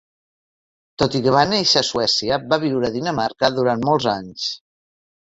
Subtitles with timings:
[1.01, 4.47] Tot i que va néixer a Suècia, va viure a Dinamarca durant molts anys.